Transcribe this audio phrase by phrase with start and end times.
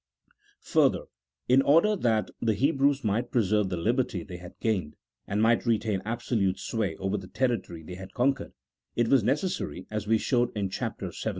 [0.61, 1.03] Further,
[1.47, 4.95] in order that the Hebrews might preserve the liberty they had gained,
[5.27, 8.53] and might retain absolute sway over the territory they had conquered,
[8.95, 11.29] it was necessary, as we showed in Chapter XVII.